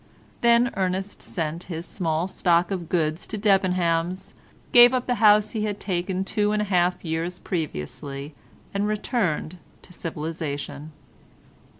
Then 0.41 0.71
Ernest 0.75 1.21
sent 1.21 1.65
his 1.69 1.85
small 1.85 2.27
stock 2.27 2.71
of 2.71 2.89
goods 2.89 3.27
to 3.27 3.37
Debenham's, 3.37 4.33
gave 4.71 4.95
up 4.95 5.05
the 5.05 5.13
house 5.21 5.51
he 5.51 5.63
had 5.65 5.79
taken 5.79 6.23
two 6.23 6.51
and 6.53 6.59
a 6.63 6.65
half 6.65 7.05
years 7.05 7.37
previously, 7.37 8.33
and 8.73 8.87
returned 8.87 9.59
to 9.83 9.93
civilisation. 9.93 10.91